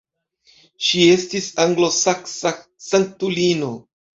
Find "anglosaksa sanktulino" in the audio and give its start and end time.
1.65-3.75